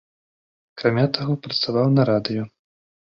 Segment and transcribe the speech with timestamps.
[0.77, 2.43] Акрамя таго, працаваў на радыё.